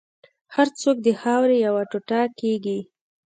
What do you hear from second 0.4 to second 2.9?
هر څوک د خاورې یو ټوټه کېږي.